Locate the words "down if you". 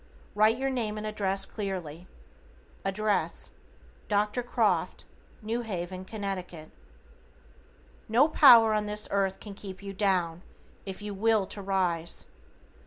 9.93-11.13